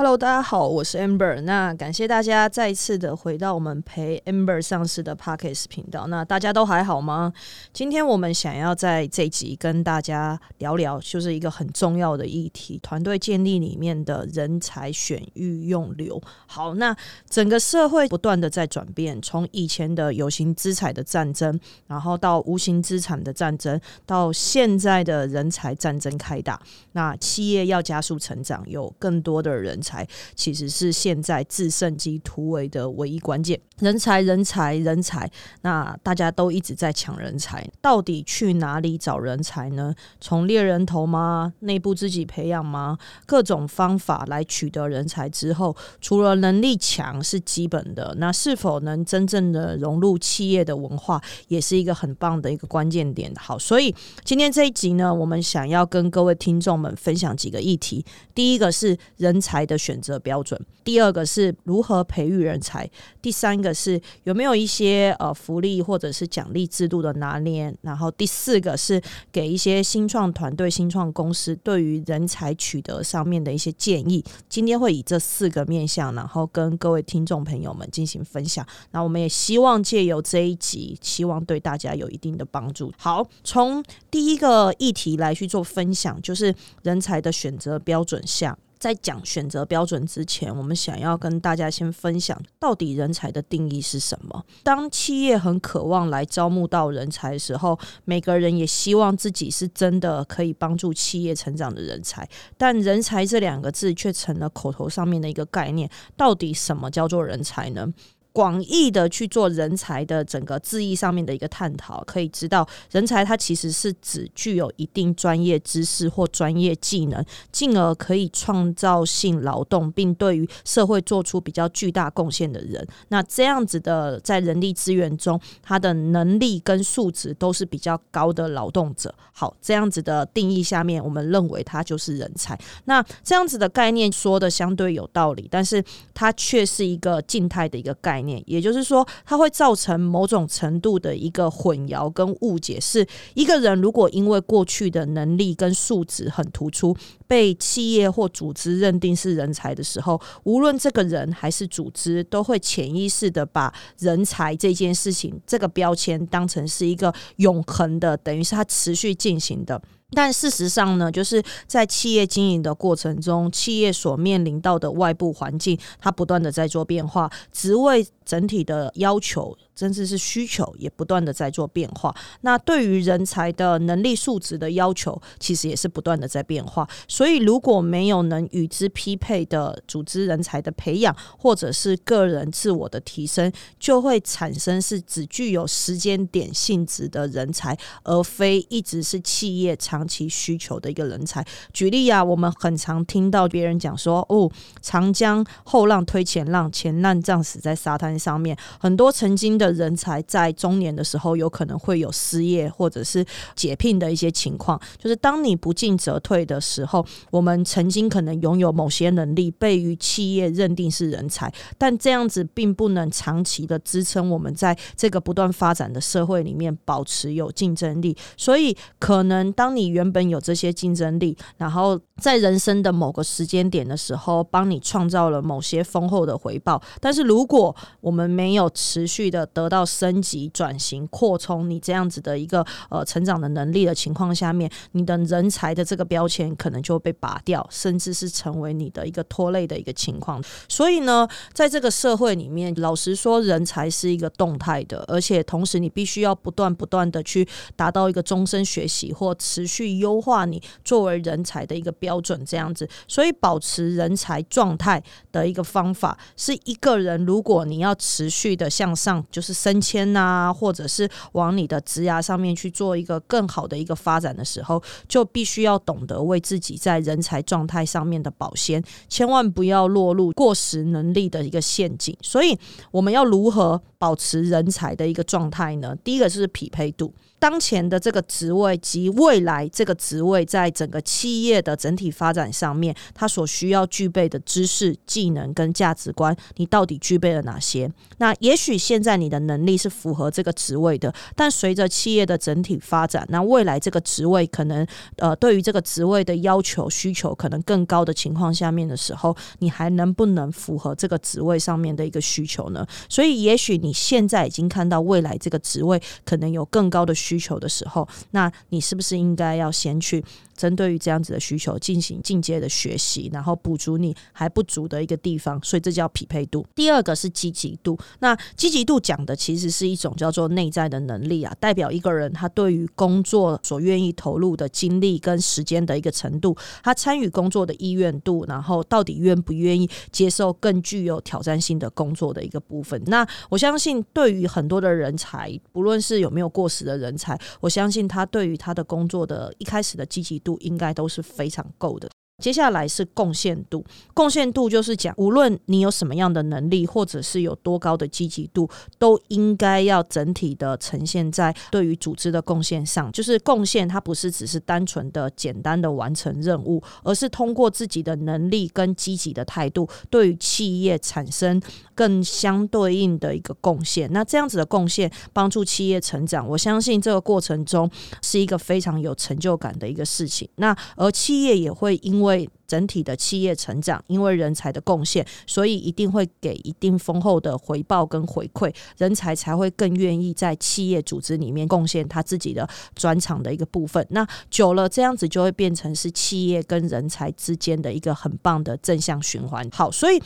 [0.00, 1.42] Hello，大家好，我是 Amber。
[1.42, 6.06] 那感谢大家再一次的回到我们陪 Amber 上市的 Pockets 频道。
[6.06, 7.30] 那大家都还好吗？
[7.70, 16.18] 今天我们想要在这集跟大家聊聊，就是一个很重要的议题——团队建立里面的人才选育用流。
[16.46, 16.96] 好，那
[17.28, 26.58] 整个社会不断的在转变，从以前的有形资产的战争，然后到无形资产的战争，到现在的人才战争开打。
[26.92, 29.78] 那企业要加速成长，有更多的人。
[29.90, 33.60] 才其实是现在制胜机突围的唯一关键。
[33.80, 35.28] 人才，人才，人才。
[35.62, 39.92] 那大家都一直在抢人才，到底去哪里找人才呢？
[40.20, 41.52] 从猎人头吗？
[41.60, 42.96] 内部自己培养吗？
[43.26, 53.32] 各种方法来取得人才之后，除了能力强是基本的，那是否能真正的融入企业的文化，也是一个很棒的一个关键点。
[53.36, 53.92] 好，所以
[54.24, 58.04] 今天这一集呢，我们想要跟各位听众们分享几个议题。
[58.34, 59.79] 第一个是人才的。
[59.80, 62.88] 选择标准，第二个是如何培育人才，
[63.22, 69.00] 第三个是有没有一些呃福利或者是奖励制度的拿捏，然后第四个是
[69.32, 74.22] 给一些新创团队、新创公司对于人才取得上面的一些建议。
[74.48, 78.66] 今天会以这四个面向，然后跟各位听众朋友们进行分享。
[78.90, 82.92] 那我们也希望借由这一集，希望对大家有一定的帮助。
[82.98, 88.56] 好，从第一个议题来去做分享，就是人才的选择标准下。
[88.80, 94.42] 在讲选择标准之前，我们想要跟大家先分享，到底人才的定义是什么？
[94.62, 105.88] 当企业很渴望来招募到人才的时候，每个人也希望自己是真的可以帮助企业成长的人才，但人才这两个字却成了口头上面的一个概念。
[106.16, 107.86] 到底什么叫做人才呢？
[108.32, 122.86] 广义的去做人才的整个字义上面的一个探讨，可以知道，人才它其实是指具有一定专业知识或专业技能，进而可以创造性劳动，并对于社会做出比较巨大贡献的人。
[123.08, 129.12] 那这样子的在人力资源中，他的能力跟素质都是比较高的劳动者。
[129.32, 132.56] 好，这样子的定义下面，我们认为他就是人才。
[132.84, 135.82] 那这样子的概念说的相对有道理，但是
[136.14, 138.19] 它却是一个静态的一个概。
[138.19, 142.78] 念，也就是说，它会造成某种程度的一个混淆跟误解。
[142.80, 159.80] 是一个人如果因为过去的能力跟素质很突出，被企业或组织认定是人才的时候，无论这个人还是组织，都会潜意识的把人才这件事情这个标签当成是一个永恒的，等于是它持续进行的。
[160.12, 169.58] 但事实上呢，就是在企业经营的过程中，企业所面临到的外部环境，它不断的在做变化，职位整体的要求。
[169.80, 176.86] 甚至是需求也不断的在做变化，那对于人才的能力素质的要求，其实也是不断的在变化。
[177.08, 191.42] 所以如果没有能与之匹配的组织人才的培养，或者是个人自我的提升，就会产生是只具有时间点性质的人才，而非一直是企业长期需求的一个人才。
[191.72, 194.50] 举例啊，我们很常听到别人讲说，哦，
[194.82, 199.70] 长江后浪推前浪，前浪葬死在沙滩上面，很多曾经的。
[199.80, 218.14] 人才在中年的时候有可能会有失业或者是解聘的一些情况，就是当你不进则退的时候，我们曾经可能拥有某些能力被于企业认定是人才，但这样子并不能长期的支撑我们在这个不断发展的社会里面保持有竞争力。
[218.36, 240.42] 所以，可能当你原本有这些竞争力，然后在人生的某个时间点的时候，帮你创造了某些丰厚的回报，但是如果我我们没有持续的得到升级、转型、扩充你这样子的一个呃成长的能力的情况下面，你的人才的这个标签可能就会被拔掉，甚至是成为你的一个拖累的一个情况。
[240.68, 252.44] 所以呢，在这个社会里面，老实说，人才是一个动态的，而且同时你必须要不断不断的去达到一个终身学习或持续优化你作为人才的一个标准。
[252.44, 255.00] 这样子，所以保持人才状态
[255.30, 259.60] 的一个方法，是一个人如果你要持续的向上，就是。
[259.60, 272.16] 升迁呐，或者是往你的职涯上面去做一个更好的一个发展的时候，就必须要懂得为自己在人才状态上面的保鲜，千万不要落入过时能力的一个陷阱。
[272.22, 272.58] 所以，
[272.90, 275.94] 我们要如何保持人才的一个状态呢？
[276.02, 277.12] 第一个是匹配度。
[277.40, 287.90] 当前的这个职位及未来这个职位，在整个企业的整体发展上面，它所需要具备的知识、技能跟价值观，你到底具备了哪些？
[288.18, 294.86] 那也许现在你的能力是符合这个职位的，但随着企业的整体发展，那未来这个职位可能
[295.16, 302.86] 呃，对于这个职位的要求需求可能更高的情况下面的时候，你还能不能符合这个职位上面的一个需求呢？
[303.08, 310.24] 所以，也许你现在已经看到未来这个职位可能有更高的需需求的时候，那你是不是应该要先去？
[310.60, 316.66] 针对于这样子的需求进行进阶的学习，然后补足你还不足的一个地方，所以这叫匹配度。
[316.74, 333.02] 第二个是积极度，那积极度讲的其实是一种叫做内在的能力啊，代表一个人他对于工作所愿意投入的精力跟时间的一个程度，他参与工作的意愿度，然后到底愿不愿意接受更具有挑战性的工作的一个部分。
[333.06, 340.49] 那我相信，对于很多的人才，不论是有没有过时的人才，我相信他对于他的工作的一开始的积极度。
[340.58, 342.10] 应该都是非常够的。
[342.40, 343.84] 接下来是贡献度，
[344.14, 353.12] 贡献度就是讲，无论你有什么样的能力，或者是有多高的积极度，都应该要整体的呈现在对于组织的贡献上。
[353.12, 361.60] 就是贡献，它不是只是单纯的简单的完成任务，而是通过自己的能力跟积极的态度，对于企业产生
[361.94, 364.10] 更相对应的一个贡献。
[364.12, 367.90] 那这样子的贡献，帮助企业成长，我相信这个过程中
[368.22, 370.48] 是一个非常有成就感的一个事情。
[370.56, 384.06] 那而企业也会因为为整体的企业成长，因为人才的贡献，所以一定会给一定丰厚的回报跟回馈，人才才会更愿意在企业组织里面贡献他自己的专长的一个部分。
[384.10, 389.68] 那久了，这样子就会变成是企业跟人才之间的一个很棒的正向循环。
[389.72, 390.22] 好，所以。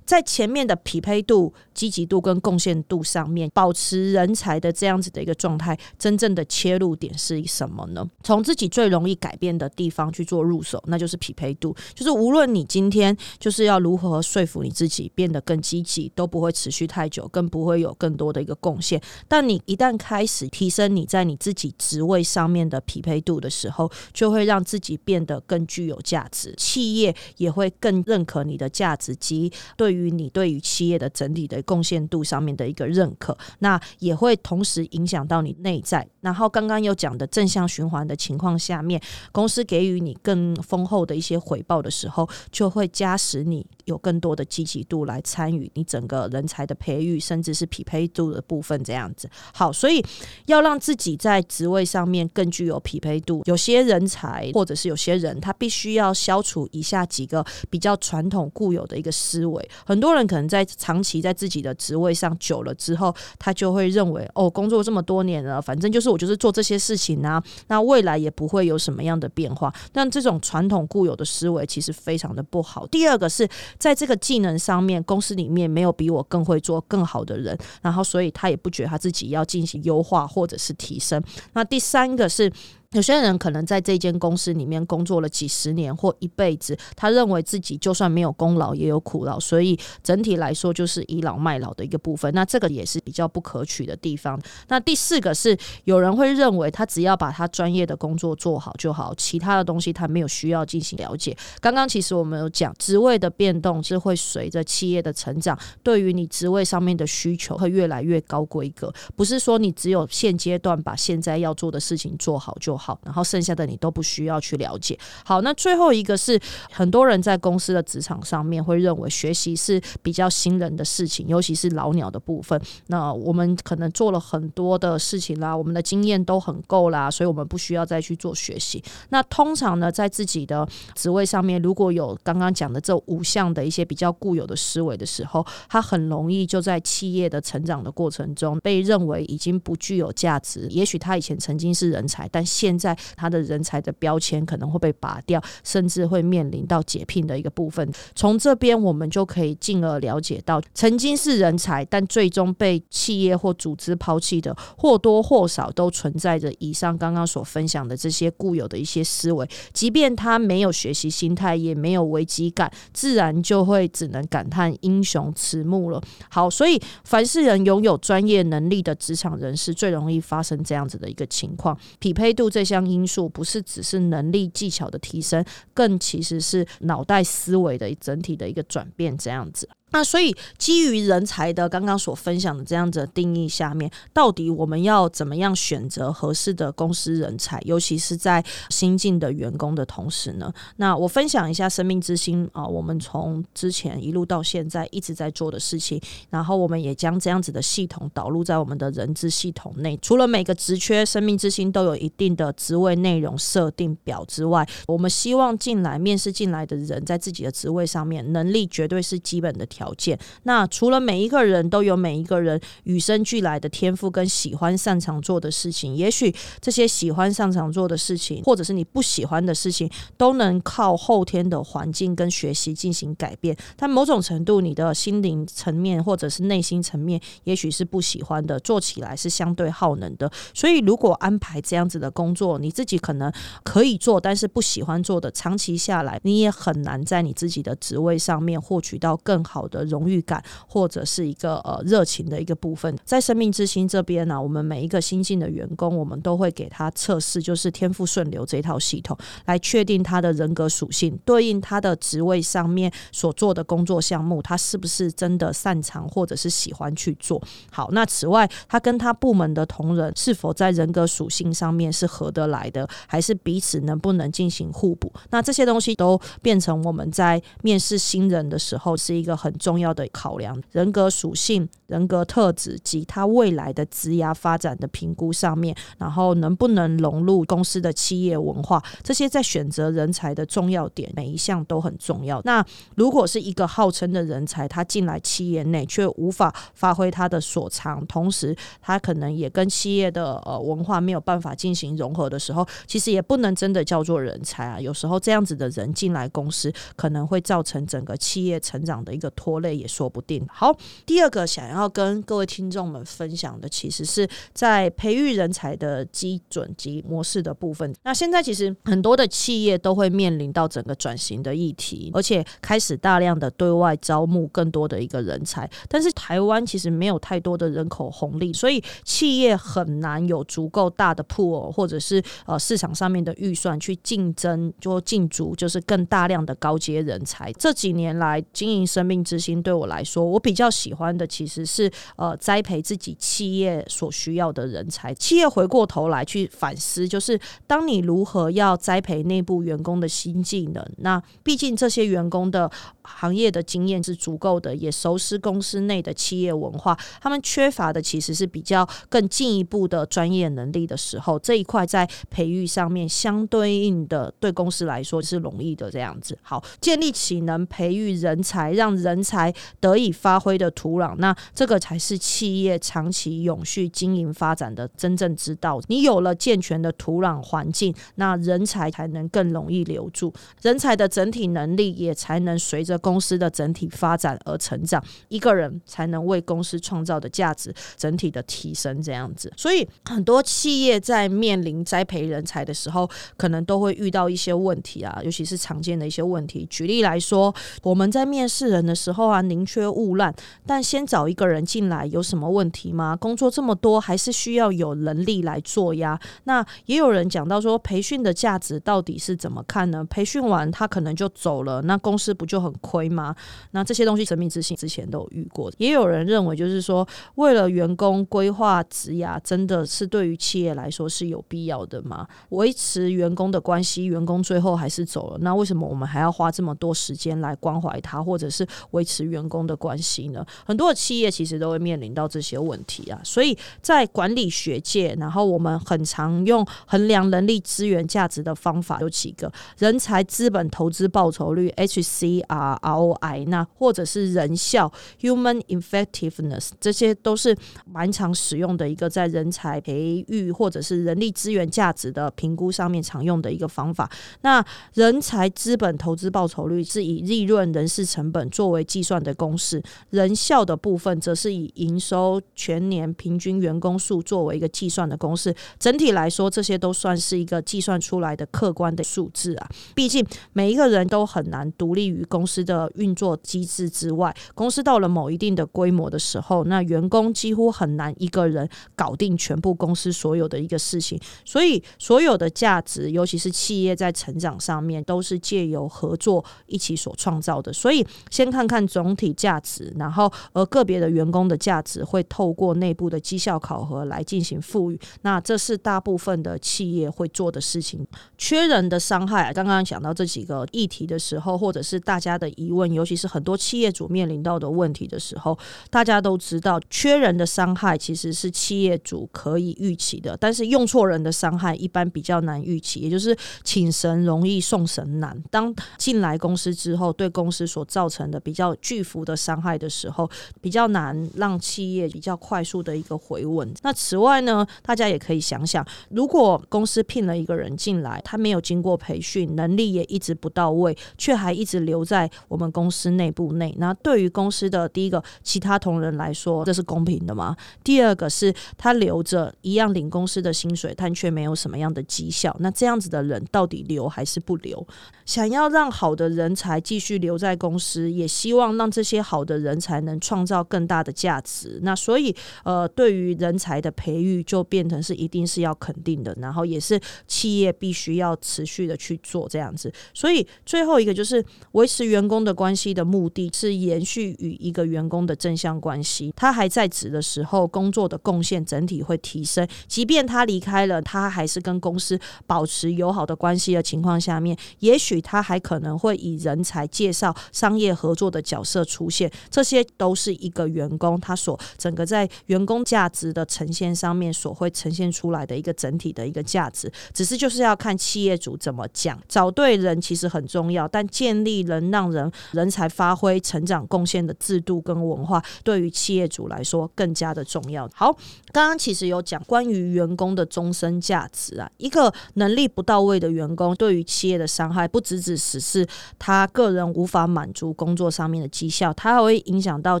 [0.04, 8.04] 在前面的匹配度、积极度跟贡献度上面，保持人才的这样子的一个状态，真正的切入点是什么呢？
[8.24, 11.72] 从自己最容易改变的地方去做入手，那就是匹配度。
[11.94, 19.00] 就是无论你今天就是要如何说服你自己变得更积极，都不会持续太久，更不会有更多的一个贡献。
[19.28, 29.92] 但你一旦开始提升你在你自己职位上面的匹配度的时候，就会让自己变得更具有价值，企业也会更认可你的价值及对。
[29.92, 36.08] 于你对于企业的整体的贡献度上面的一个认可，那也会同时影响到你内在。
[36.22, 38.98] 然后刚刚有讲的正向循环的情况下面，
[39.32, 49.28] 公司给予你更丰厚的一些回报的时候，就会加使你有更多的积极度来参与你整个人才的培育，甚至是匹配度的部分这样子。
[49.52, 50.04] 好，所以
[50.46, 59.70] 要让自己在职位上面更具有匹配度，有些人才或者是有些人，他必须要消除以下几个比较传统固有的一个思维。
[59.84, 69.72] 很多人可能在长期在自己的职位上久了之后，他就会认为哦，工作这么多年了，反正就是我就是做这些事情啊，那未来也不会有什么样的变化。
[69.92, 72.86] 但这种传统固有的思维其实非常的不好。
[72.86, 81.22] 第二个是在这个技能上面，公司里面没有比我更会做更好的人，然后所以他也不觉得他自己要进行优化或者是提升。
[81.52, 82.52] 那第三个是。
[82.92, 92.30] 有些人可能在这间公司里面工作了几十年或一辈子，他认为自己就算没有功劳也有苦劳，所以整体来说就是倚老卖老的一个部分。
[92.34, 94.38] 那这个也是比较不可取的地方。
[94.68, 101.34] 那第四个是有人会认为他只要把他专业的工作做好就好，其他的东西他没有需要进行了解。
[101.62, 112.76] 刚刚其实我们有讲，职位的变动是会随着企业的成长，对于你职位上面的需求会越来越高规格，不是说你只有现阶段把现在要做的事情做好就。
[112.81, 114.98] 好，好然后剩下的你都不需要去了解。
[115.24, 116.38] 好，那最后一个是
[116.70, 122.60] 很多人在公司的职场上面会认为学习是比较新人的事情，尤其是老鸟的部分。
[122.88, 128.82] 那我们可能做了很多的事情啦，我们的经验都很够啦，所以我们不需要再去做学习。
[129.10, 130.66] 那通常呢，在自己的
[130.96, 140.66] 职位上面，如果有刚刚讲的这五项的一些比较固有的思维的时候，他很容易就在企业的成长的过程中被认为已经不具有价值。
[140.70, 147.86] 也许他以前曾经是人才，但现现在他的人才的标签可能会被拔掉，甚至会面临到解聘的一个部分。
[148.14, 159.46] 从这边我们就可以进而了解到，曾经是人才，但最终被企业或组织抛弃的，或多或少都存在着以上刚刚所分享的这些固有的一些思维。
[159.74, 166.02] 即便他没有学习心态，也没有危机感，自然就会只能感叹英雄迟暮了。
[166.30, 172.61] 好，所以凡是人拥有专业能力的职场人士，最容易发生这样子的一个情况，匹配度这。
[172.62, 179.18] 这项因素不是只是能力技巧的提升，更其实是脑袋思维的整体的一个转变。
[179.18, 190.50] 这样子，那所以基于人才的刚刚所分享的这样子定义下面，到底我们要怎么样选择合适的公司人才，尤其是在新进的员工的同时呢？
[190.76, 199.98] 那我分享一下生命之星啊，我们从之前一路到现在一直在做的事情，然后我们也将这样子的系统导入在我们的人资系统内。
[200.00, 209.81] 除了每个职缺生命之星都有一定的职位内容设定表之外，我们希望进来面试进来的人在自己的职位上面能力绝对是基本的条。
[209.82, 210.16] 条件。
[210.44, 223.56] 那除了每一个人都有每一个人与生俱来的天赋跟喜欢擅长做的事情，也许这些喜欢擅长做的事情，或者是你不喜欢的事情，都能靠后天的环境跟学习进行改变。
[223.76, 230.30] 但某种程度，你的心灵层面或者是内心层面，也许是不喜欢的，做起来是相对耗能的。
[230.54, 233.32] 所以，如果安排这样子的工作，你自己可能
[233.64, 239.62] 可以做，但是不喜欢做的，长期下来，你也很难在你自己的职位上面获取到更好。
[239.72, 257.88] 的荣誉感或者是一个呃热情的一个部分，在生命之星这边呢，我们每一个新进的员工，我们都会给他测试，就是天赋顺流这套系统，来确定他的人格属性，对应他的职位上面所做的工作项目，他是不是真的擅长或者是喜欢去做好。
[257.92, 265.10] 那此外，他跟他部门的同仁是否在人格属性上面是合得来的，还是彼此能不能进行互补？
[265.30, 269.50] 那这些东西都变成我们在面试新人的时候是一个很。
[269.62, 282.40] 重要的考量，人格属性、人格特质及他未来的职涯发展的评估上面，然后能不能融入公司的企业文化，这些在选择人才的重要点，每一项都很重要。
[282.44, 282.64] 那
[282.96, 294.80] 如果是一个号称的人才，他进来企业内却无法发挥他的所长，同时他可能也跟企业的呃文化没有办法进行融合的时候，其实也不能真的叫做人才啊。
[294.80, 299.62] 有时候这样子的人进来公司，可能会造成整个企业成长的一个拖。
[299.62, 300.44] 累也说不定。
[300.52, 307.94] 好，第二个想要跟各位听众们分享的，其实是在培育人才的基准及模式的部分。
[308.02, 315.70] 那现在其实很多的企业都会面临到整个转型的议题，而且开始大量的对外招募更多的一个人才。
[315.88, 327.52] 但是台湾其实没有太多的人口红利，所以企业很难有足够大的 pool 或者是呃市场上面的预算去竞争，就进足就是更大量的高阶人才。
[327.52, 329.42] 这几年来经营生命之。
[329.42, 335.12] 心对我来说，我比较喜欢的其实是呃栽培自己企业所需要的人才。
[335.14, 337.36] 企业回过头来去反思，就是
[337.66, 340.86] 当你如何要栽培内部员工的新技能。
[340.98, 342.70] 那毕竟这些员工的
[343.02, 346.96] 行业的经验是足够的，也熟悉公司内的企业文化。
[347.20, 355.90] 他们缺乏的其实是比较更进一步的专业能力的时候，这一块在培育上面相对应的对公司来说是容易的。
[355.90, 365.80] 这样子，好建立起能培育人才，让人才得以发挥的土壤，那这个才是企业长期永续经营发展的真正之道。
[365.88, 375.02] 你有了健全的土壤环境，那人才才能更容易留住，人才的整体能力也才能随着公司的整体发展而成长。
[375.28, 379.52] 一个人才能为公司创造的价值整体的提升，这样子。
[379.56, 386.66] 所以很多企业在面临栽培人才的时候，可能都会遇到一些问题啊，尤其是常见的一些问题。
[386.70, 389.22] 举例来说，我们在面试人的时候候。
[389.22, 390.34] 后啊，宁缺毋滥，
[390.66, 393.14] 但先找一个人进来有什么问题吗？
[393.14, 396.18] 工作这么多，还是需要有能力来做呀。
[396.42, 400.04] 那也有人讲到说，培训的价值到底是怎么看呢？
[400.10, 403.32] 培训完他可能就走了，那公司不就很亏吗？
[403.70, 405.70] 那这些东西神秘之心之前都有遇过。
[405.78, 412.26] 也有人认为，就是说，为了员工规划职涯，真的是对于企业来说是有必要的吗？
[412.48, 419.01] 维持员工的关系，员工最后还是走了，那为什么我们还要花这么多时间来关怀他，或者是维？
[419.02, 420.46] 维持员工的关系呢？
[420.64, 423.20] 很多的企业其实都会面临到这些问题啊。
[423.24, 444.08] 所以在管理学界，然后我们很常用衡量人力资源价值的方法有几个：人才资本投资报酬率 （HCR）ROI，那或者是人效 （Human Effectiveness），这些都是蛮常使用的一个在人才培育或者是人力资源价值的评估上面常用的一个方法。
[444.42, 455.54] 那人才资本投资报酬率是以利润、人事成本作为计算的公式，人效的部分则是以营收全年平均员工数作为一个计算的公式。
[455.78, 459.66] 整体来说，这些都算是一个计算出来的客观的数字啊。
[459.94, 460.22] 毕竟
[460.52, 464.36] 每一个人都很难独立于公司的运作机制之外。
[464.54, 471.18] 公司到了某一定的规模的时候，那员工几乎很难一个人搞定全部公司所有的一个事情。
[471.46, 477.72] 所以，所有的价值，尤其是企业在成长上面，都是借由合作一起所创造的。
[477.72, 478.81] 所以，先看看。
[478.86, 485.00] 总体价值，然后而个别的员工的价值会透过内部的绩效考核来进行赋予。
[485.22, 488.06] 那这是大部分的企业会做的事情。
[488.36, 495.58] 缺人的伤害，刚刚讲到这几个议题的时候，或者是大家的疑问，尤其是很多企业主面临到的问题的时候，
[495.90, 505.40] 大家都知道，缺人的伤害其实是企业主可以预期的，但是用错人的伤害一般比较难预期，也就是请神容易送神难。
[505.50, 513.72] 当进来公司之后，对公司所造成的比较巨幅的伤害的时候，比较难让企业比较快速的一个回稳。
[513.82, 527.56] 那此外呢，大家也可以想想，如果公司聘了一个人进来，他没有经过培训，能力也一直不到位，却还一直留在我们公司内部内，那对于公司的第一个其他同仁来说，这是公平的吗？
[527.82, 534.86] 第二个是他留着一样领公司的薪水，但却没有什么样的绩效，那这样子的人到底留还是不留？
[535.24, 541.80] 想要让好的人才继续留在公司，也希希望让这些好的人才能创造更大的价值。
[541.82, 549.90] 那所以，呃，对于人才的培育，就变成是一定是要肯定的，然后也是企业必须要持续的去做这样子。
[550.12, 551.42] 所以最后一个就是
[551.72, 556.30] 维持员工的关系的目的是延续与一个员工的正向关系。
[556.36, 569.30] 他还在职的时候，工作的贡献整体会提升；即便他离开了，他还是跟公司保持友好的关系的情况下面，也许他还可能会以人才介绍、商业合作的角色出现。
[569.48, 576.90] 这些都是一个员工他所整个在员工价值的呈现上面所会呈现出来的一个整体的一个价值。
[577.14, 587.88] 只是就是要看企业主怎么讲，找对人其实很重要，但建立能让人人才发挥成长贡献的制度跟文化，对于企业主来说更加的重要。
[587.94, 588.10] 好，
[588.52, 595.86] 刚刚其实有讲关于员工的终身价值啊，一个能力不到位的员工对于企业的伤害，不只只是是
[596.18, 600.00] 他个人无法满足工作上面的绩效，他还会影响到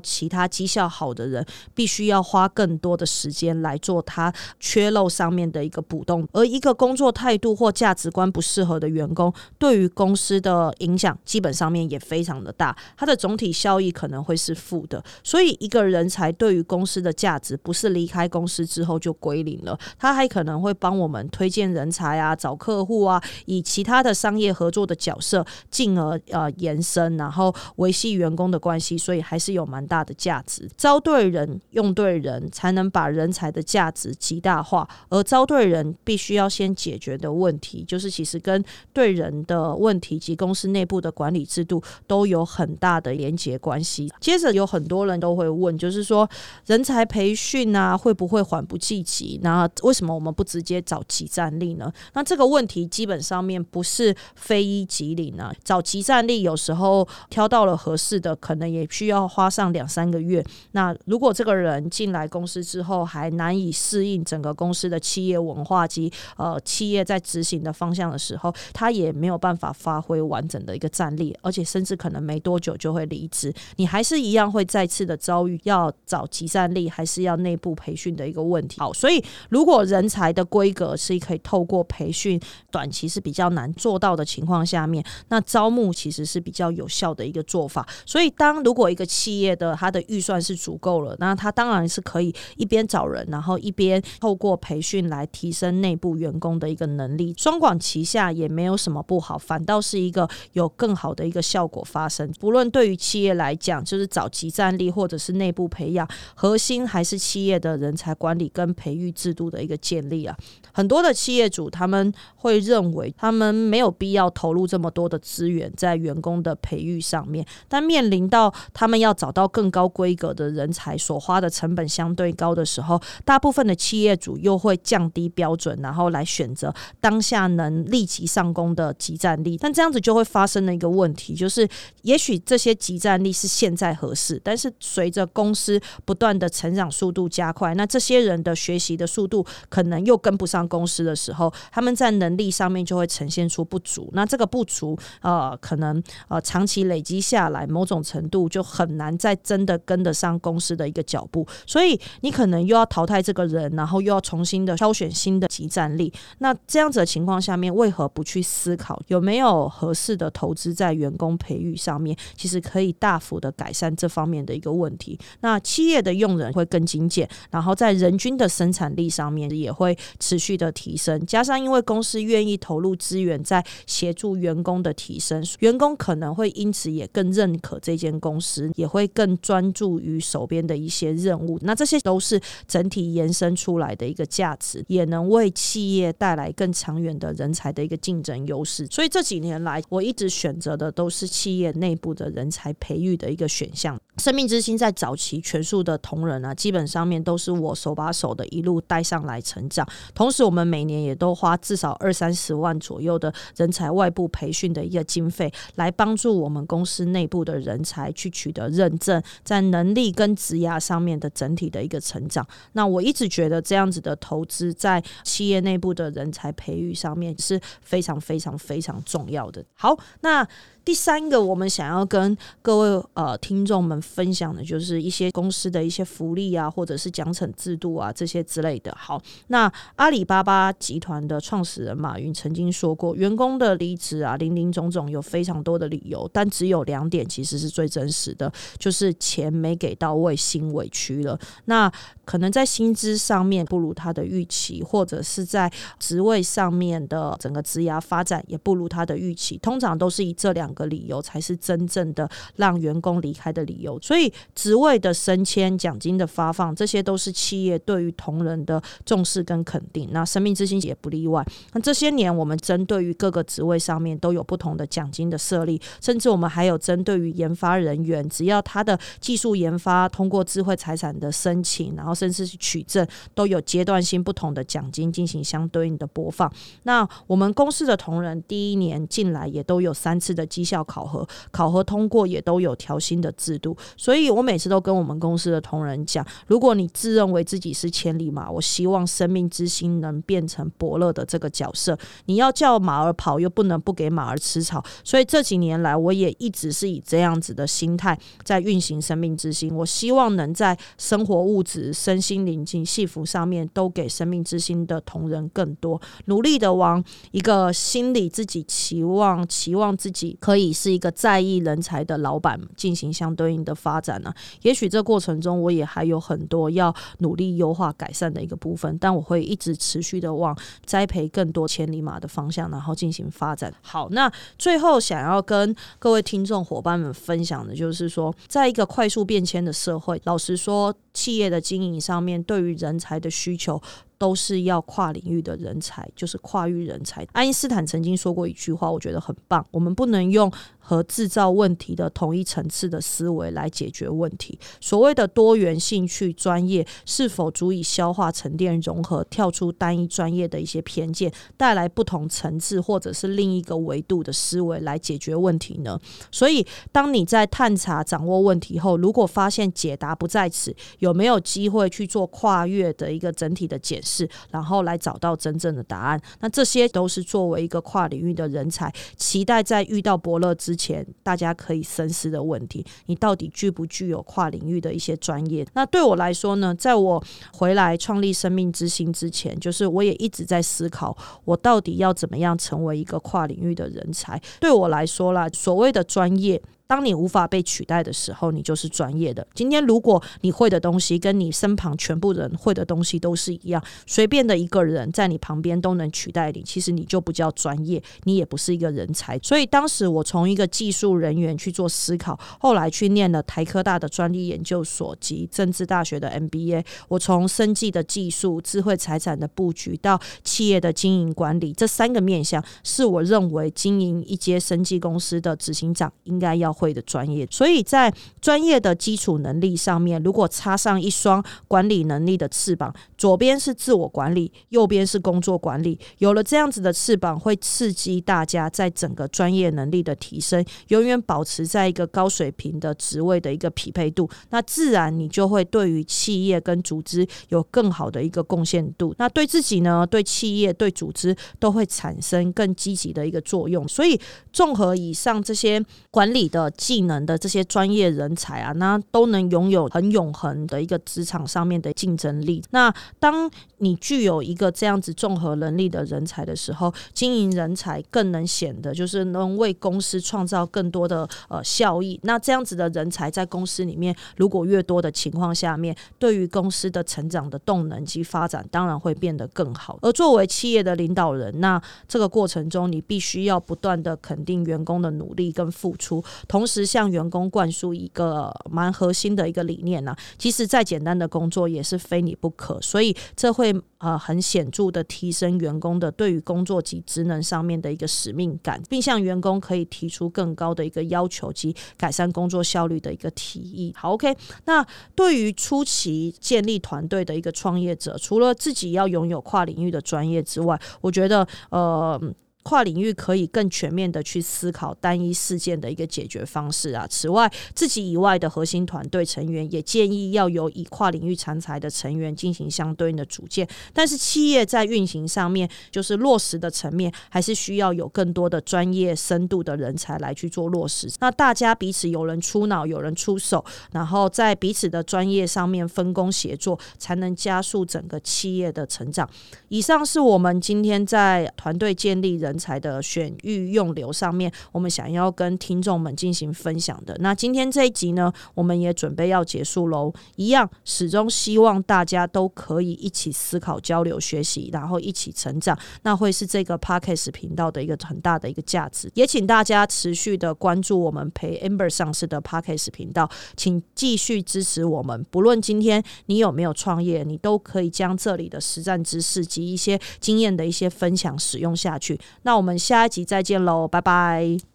[0.00, 15.02] 其他绩效好的人，必须要花更多的时间来做他缺漏上面的一个补洞，而一个工作态度或价值观不适合的员工，对于公司的影响基本上面也非常的大，它的总体效益可能会是负的。
[15.22, 28.96] 所以，一个人才对于公司的价值，不是离开公司之后就归零了，他还可能会帮我们推荐人才啊，找客户啊，以其他的商业合作的角色，进而呃延伸，然后维系员工的关系。
[28.96, 30.68] 所以，还是有蛮大的价值。
[30.76, 34.88] 招对人，用对人，才能把人才的价值极大化。
[35.08, 44.12] 而招对人，必须要先解决的问题，就是其实跟对人的问题及公司内部的管理制度都有很大的连结关系。
[44.20, 46.28] 接着有很多人都会问，就是说
[46.66, 49.40] 人才培训啊，会不会缓不济急？
[49.42, 51.92] 那为什么我们不直接找集战力呢？
[52.14, 55.52] 那这个问题基本上面不是非一即零啊。
[55.64, 60.44] 找集战力有时候挑到了合适是的，可能也需要花上两三个月。
[60.72, 73.50] 那如果这个人进来公司之后还难以适应整个公司的企业文化及呃企业在执行的方向的时候，他也没有办法发挥完整的一个战力，而且甚至可能没多久就会离职。
[73.76, 78.78] 你还是一样会再次的遭遇要找集战力，还是要内部培训的一个问题。
[78.78, 82.38] 好，所以如果人才的规格是可以透过培训，
[82.70, 87.88] 短期是比较难做到的情况下面，那招募其实是比较有效的一个做法。
[88.06, 97.34] 所以，当如果一个企业的它的预算是足够了，那它当然是可以一边找人，然后一边透过培训来提升内部员工的一个能力。
[97.36, 102.30] 双管齐下也没有什么不好，反倒是一个有更好的一个效果发生。
[102.40, 110.36] 不论对于企业来讲，就是找集战力或者是内部培养，核心还是企业的人才管理跟培育制度的一个建立啊。
[110.72, 129.58] 很多的企业主他们会认为，他们没有必要投入这么多的资源在员工的培育上面，但面临到他们要找到更高规格的人才，所花的成本相对高的时候，大部分的企业主又会降低标准，然后来选择当下能立即上工的集战力。
[129.58, 131.68] 但这样子就会发生了一个问题，就是
[132.00, 140.62] 也许这些集战力是现在合适，但是随着公司不断的成长速度加快，那这些人的学习的速度可能又跟不上。
[140.72, 144.08] 公司的时候，他们在能力上面就会呈现出不足。
[144.14, 151.44] 那这个不足，呃，可能呃长期累积下来，某某种程度就很难再真的跟得上公司的一个脚步。
[151.66, 156.12] 所以你可能又要淘汰这个人，然后又要重新的挑选新的集战力。
[156.38, 162.16] 那这样子的情况下面，为何不去思考有没有合适的投资在员工培育上面？
[162.36, 165.18] 其实可以大幅的改善这方面的一个问题。
[165.40, 170.52] 那企业的用人会更精简，然后在人均的生产力上面也会持续。
[170.52, 177.71] 的提升，加上因为公司愿意投入资源在协助员工的提升，员工可能会因此也更认可。
[177.80, 181.58] 这间公司，也会更专注于手边的一些任务。
[181.62, 188.86] 那这些都是整体延伸出来的一个价值，也能为企业带来更长远的人才的一个竞争优势。
[188.86, 193.98] 所以这几年来，我一直选择的都是企业内部的人才培育的一个选项。
[194.18, 199.86] 生命之星在早期全数的同仁啊，基本上面都是我手把手的一路带上来成长。
[200.14, 212.46] 同时，我们每年也都花至少二三十万左右的人才外部培训的一个经费，来帮助我们公司内部的人才去取得认证，在能力跟职涯上面的整体的一个成长。
[212.72, 219.64] 那我一直觉得这样子的投资在企业内部的人才培育上面是非常非常非常重要的。
[219.74, 220.46] 好，那。
[220.84, 228.92] 第三个，我们想要跟各位呃听众们分享的，就是一些公司的一些福利啊，或者是奖惩制度啊这些之类的。
[228.98, 241.38] 好，那阿里巴巴集团的创始人马云曾经说过，员工的离职啊，林林总总有非常多的理由，但只有两点其实是最真实的，就是钱没给到位，心委屈了。
[241.66, 241.90] 那
[242.24, 250.72] 可能在薪资上面不如他的预期，或者是在职位上面的整个职涯发展也不如他的预期，通常都是以这两。
[250.74, 260.08] 个理由才是真正的让员工离开的理由，所以职位的升迁、奖金的发放，这些都是企业对于同仁的重视跟肯定。
[260.12, 261.46] 那生命之星也不例外。
[261.74, 276.50] 那这些年，我们针对于各个职位上面都有不同的奖金的设立，甚至我们还有针对于研发人员，只要他的技术研发通过智慧财产的申请，然后甚至是取证，都有阶段性不同的奖金进行相对应的播放。
[276.84, 280.62] 那我们公司的同仁第一年进来也都有三次的绩。
[280.62, 291.98] 效考核，考核通过也都有调薪的制度，所以我每次都跟我们公司的同仁讲：，如果你自认为自己是千里马，我希望生命之心能变成伯乐的这个角色。
[292.26, 294.82] 你要叫马儿跑，又不能不给马儿吃草。
[295.02, 299.74] 所以这几年来，我也一直是以这样子的心态在运行生命之心。
[299.74, 310.36] 我希望能在生活物质、身心灵境、幸福上面，都给生命之心的同仁更多，努力的往一个心里自己期望、期望自己。
[310.40, 314.34] 可以是一个在意人才的老板进行相对应的发展呢？
[314.62, 323.72] 也许这过程中我也还有很多要努力优化改善的一个部分，但我会一直持续的往栽培更多千里马的方向，然后进行发展。
[323.82, 333.80] 好，那最后想要跟各位听众伙伴们分享的就是说，在一个快速变迁的社会，老实说，企业的经营你上面对于人才的需求。
[334.22, 337.26] 都是要跨领域的人才，就是跨域人才。
[337.32, 339.66] 爱因斯坦曾经说过一句话，我觉得很棒。
[339.72, 344.56] 我们不能用和制造问题的同一层次的思维来解决问题。
[344.80, 355.98] 所谓的多元兴趣专业，是否足以消化、沉淀、融合，跳出单一专业的一些偏见，带来不同层次或者是另一个维度的思维来解决问题呢？
[356.30, 364.11] 所以，当你在探查、掌握问题后，如果发现解答不在此，有没有机会去做跨越的一个整体的解释？
[364.12, 366.20] 是，然后来找到真正的答案。
[366.40, 375.66] 那这些都是作为一个跨领域的人才，期待在遇到伯乐之前，大家可以深思的问题：你到底具不具有跨领域的一些专业？
[375.72, 377.22] 那对我来说呢，在我
[377.52, 384.40] 回来创立生命之星之前，就是我也一直在思考，我到底要怎么样成为一个跨领域的人才？
[384.60, 386.60] 对我来说啦，所谓的专业。
[386.92, 389.46] 当你无法被取代的时候，你就是专业的。
[389.54, 399.38] 今天，如果你会的东西跟你身旁全部人会的东西都是一样，随便的一个人在你旁边都能取代你，其实你就不叫专业，你也不是一个人才。
[399.38, 406.84] 所以，当时我从一个技术人员去做思考，后来去念了台科大的专利研究所及政治大学的 MBA。
[407.08, 416.70] 我从生计的技术、智慧财产的布局到企业的经营管理这三个面向，是我认为经营一间生技公司的执行长应该要。
[416.82, 443.86] 会的专业，所以在专业的基础能力上面，如果插上一双管理能力的翅膀，左边是自我管理，右边是工作管理，有了这样子的翅膀，会刺激大家在整个专业能力的提升，永远保持在一个高水平的职位的一个匹配度，那自然你就会对于企业跟组织有更好的一个贡献度，那对自己呢，对企业、对组织都会产生更积极的一个作用。
[443.86, 444.20] 所以，
[444.52, 446.61] 综合以上这些管理的。
[446.62, 452.62] 呃技能的这些专业人才啊，那都能拥有很永恒的一个职场上面的竞争力。
[452.70, 462.18] 那当你具有一个这样子综合能力的人才的时候，经营人才更能显得就是能为公司创造更多的呃效益。
[462.22, 469.98] 那这样子的人才在公司里面，如果越多的情况下面，对于公司的成长的动能及发展，当然会变得更好。
[470.02, 476.22] 而作为企业的领导人，那这个过程中，你必须要不断的肯定员工的努力跟付出。
[476.52, 480.14] 同时向员工灌输一个蛮核心的一个理念呢。
[480.36, 493.90] 其实再简单的工作也是非你不可，所以这会呃很显著的提升员工的对于工作及职能上面的一个使命感，并向员工可以提出更高的一个要求及改善工作效率的一个提议。
[493.96, 494.36] 好，OK，
[494.66, 502.20] 那对于初期建立团队的一个创业者，除了自己要拥有跨领域的专业之外，我觉得呃。
[502.62, 507.04] 跨领域可以更全面的去思考单一事件的一个解决方式啊。
[507.10, 513.66] 此外，自己以外的核心团队成员也建议要有以跨领域成才的成员进行相对应的组建。
[513.92, 521.10] 但是，企业在运行上面，就是落实的层面，还是需要有更多的专业深度的人才来去做落实。
[521.18, 529.28] 那大家彼此有人出脑，有人出手，然后在彼此的专业上面分工协作，才能加速整个企业的成长。
[529.68, 532.51] 以上是我们今天在团队建立人。
[532.52, 537.16] 人才的选育用流上面，我们想要跟听众们进行分享的。
[537.20, 540.12] 那今天这一集呢，我们也准备要结束喽。
[540.36, 545.76] 一样，始终希望大家都可以一起思考、交流、学习，然后一起成长。
[546.02, 549.10] 那会是这个 Parkes 频道的一个很大的一个价值。
[549.14, 555.24] 也请大家持续的关注我们陪 Amber 上市的 Parkes 频道，请继续支持我们。
[555.30, 562.20] 不论今天你有没有创业，你都可以将这里的实战知识及一些经验的一些分享使用下去。
[562.42, 564.71] 那我们下一集再见喽，拜拜。